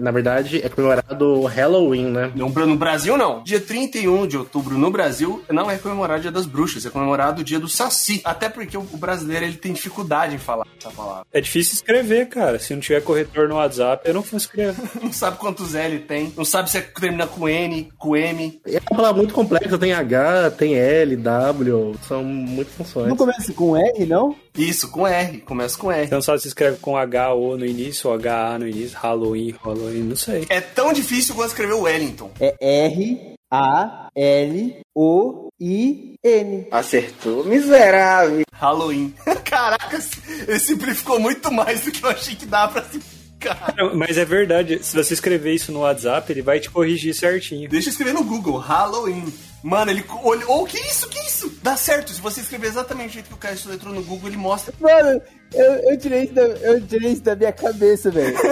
[0.00, 2.32] Na verdade, é comemorado o Halloween, né?
[2.34, 3.42] No, no Brasil, não.
[3.42, 7.42] Dia 31 de outubro, no Brasil, não é comemorado o Dia das Bruxas, é comemorado
[7.42, 8.20] o Dia do Saci.
[8.24, 11.26] Até porque o o brasileiro ele tem dificuldade em falar essa palavra.
[11.32, 12.58] É difícil escrever, cara.
[12.58, 14.74] Se não tiver corretor no WhatsApp, eu não vou escrever.
[15.02, 18.60] Não sabe quantos L tem, não sabe se é, termina com N, com M.
[18.66, 23.08] É uma palavra muito complexa, tem H, tem L, W, são muitas funções.
[23.08, 24.34] Não começa com R, não?
[24.56, 26.06] Isso, com R, começa com R.
[26.06, 30.16] Então só se escreve com H-O no início, ou H-A no início, Halloween, Halloween, não
[30.16, 30.46] sei.
[30.48, 32.30] É tão difícil quanto escrever Wellington.
[32.38, 36.68] É R, A, L, O, I, N.
[36.70, 38.44] Acertou, miserável.
[38.52, 39.12] Halloween.
[39.44, 40.00] Caraca,
[40.46, 43.74] ele simplificou muito mais do que eu achei que dá pra simplificar.
[43.76, 47.68] Não, Mas é verdade, se você escrever isso no WhatsApp, ele vai te corrigir certinho.
[47.68, 49.24] Deixa eu escrever no Google, Halloween.
[49.64, 50.60] Mano, ele olhou.
[50.60, 51.08] Oh, que isso?
[51.08, 51.50] Que isso?
[51.62, 52.12] Dá certo.
[52.12, 54.74] Se você escrever exatamente o jeito que o Caio letrou no Google, ele mostra.
[54.78, 55.22] Mano,
[55.54, 58.36] eu, eu, tirei isso da, eu tirei isso da minha cabeça, velho.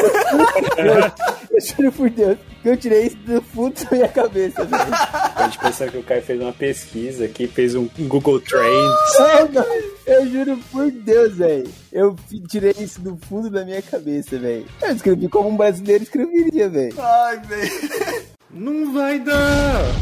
[1.52, 4.90] Eu, juro por Deus que eu tirei isso do fundo da minha cabeça, velho.
[5.36, 9.18] Pode pensar que o Caio fez uma pesquisa aqui, fez um Google Trends.
[9.18, 9.66] Não, não,
[10.06, 11.70] eu juro por Deus, velho.
[11.92, 12.16] Eu
[12.48, 14.64] tirei isso do fundo da minha cabeça, velho.
[14.80, 16.94] Eu escrevi como um brasileiro escreveria, velho.
[16.98, 18.22] Ai, velho.
[18.50, 20.01] Não vai dar!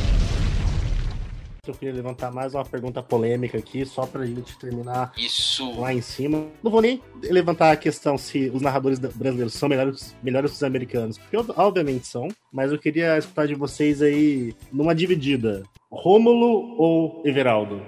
[1.67, 5.79] Eu queria levantar mais uma pergunta polêmica aqui, só pra gente terminar Isso.
[5.79, 6.47] lá em cima.
[6.63, 10.63] Não vou nem levantar a questão se os narradores brasileiros são melhores, melhores que os
[10.63, 15.63] americanos, porque ob- obviamente são, mas eu queria escutar de vocês aí numa dividida.
[15.93, 17.83] Rômulo ou Everaldo?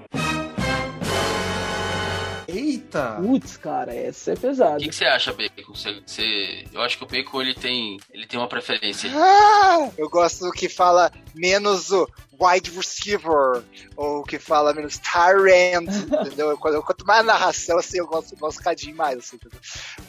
[2.95, 3.17] Eita!
[3.21, 4.77] Putz, cara, essa é pesada.
[4.77, 5.75] O que, que você acha, Bacon?
[5.75, 9.11] Você, você- Eu acho que o Bacon ele tem, ele tem uma preferência.
[9.15, 12.07] Ah, eu gosto do que fala menos o
[12.41, 13.63] wide receiver,
[13.97, 15.89] ou que fala menos Tyrant,
[16.27, 16.57] entendeu?
[16.59, 19.59] Quando- Quanto mais narração, assim, eu gosto, gosto um cadinho mais, assim, entendeu?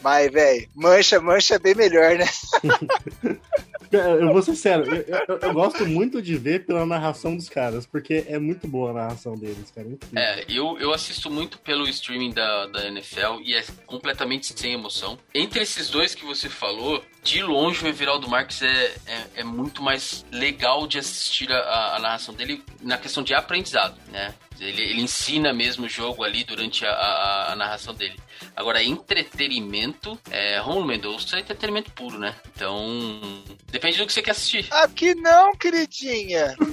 [0.02, 2.26] Mas, velho, mancha, mancha é bem melhor, né?
[3.96, 7.86] Eu, vou ser sério, eu, eu- eu gosto muito de ver pela narração dos caras,
[7.86, 9.86] porque é muito boa a narração deles, cara.
[9.88, 10.18] Incrível.
[10.18, 15.18] É, eu, eu assisto muito pelo streaming da, da NFL e é completamente sem emoção.
[15.34, 19.82] Entre esses dois que você falou, de longe o Everaldo Marques é, é, é muito
[19.82, 24.34] mais legal de assistir a, a narração dele na questão de aprendizado, né?
[24.60, 28.16] Ele, ele ensina mesmo o jogo ali durante a, a- a narração dele.
[28.56, 32.34] Agora, entretenimento, é, Romulo Mendonça é entretenimento puro, né?
[32.54, 34.66] Então, depende do que você quer assistir.
[34.70, 36.54] Aqui não, queridinha.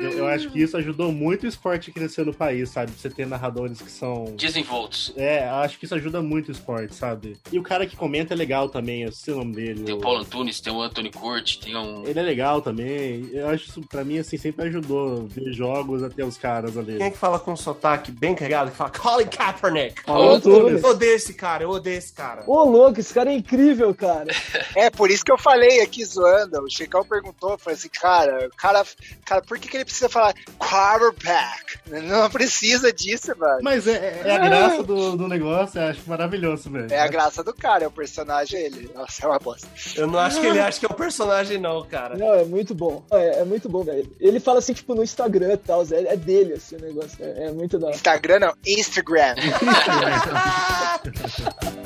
[0.00, 2.92] Eu, eu acho que isso ajudou muito o esporte a crescer no país, sabe?
[2.92, 4.34] Você ter narradores que são.
[4.36, 5.12] Desenvoltos.
[5.16, 7.36] É, acho que isso ajuda muito o esporte, sabe?
[7.50, 9.84] E o cara que comenta é legal também, eu sei o nome dele.
[9.84, 12.06] Tem o Paulo Antunes, tem o Anthony Curti, tem um.
[12.06, 13.28] Ele é legal também.
[13.32, 16.95] Eu acho isso, pra mim, assim, sempre ajudou ver jogos até os caras ali.
[16.96, 20.04] Quem é que fala com um sotaque bem carregado, que fala Colin Kaepernick?
[20.04, 20.82] Paulo Antunes.
[20.82, 22.44] Eu odeio esse cara, eu odeio esse cara.
[22.46, 24.26] Ô, louco, esse cara é incrível, cara.
[24.74, 26.60] É, por isso que eu falei aqui zoando.
[26.60, 28.84] O Chicão perguntou, eu falei assim, cara, o cara,
[29.24, 31.78] cara, por que, que ele precisa falar quarterback?
[31.86, 33.60] Não precisa disso, mano.
[33.62, 36.92] Mas é, é a graça do, do negócio, eu acho maravilhoso, velho.
[36.92, 38.90] É a graça do cara, é o personagem ele.
[38.94, 39.66] Nossa, é uma bosta.
[39.94, 42.16] Eu não acho que ele acha que é um personagem, não, cara.
[42.16, 43.04] Não, é muito bom.
[43.10, 44.10] É, é muito bom, velho.
[44.20, 47.24] Ele fala assim, tipo, no Instagram e tal, é, é dele, assim, o negócio.
[47.24, 47.96] É, é muito da hora.
[47.96, 49.34] Instagram não, Instagram.